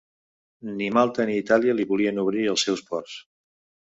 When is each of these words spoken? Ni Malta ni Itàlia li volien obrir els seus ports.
Ni 0.77 0.85
Malta 0.97 1.27
ni 1.29 1.35
Itàlia 1.41 1.75
li 1.81 1.85
volien 1.91 2.21
obrir 2.23 2.47
els 2.55 2.65
seus 2.69 2.83
ports. 2.89 3.19